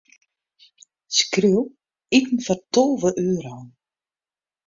Skriuw: 1.17 1.63
iten 2.17 2.37
foar 2.45 2.61
tolve 2.73 3.09
euro. 3.27 3.55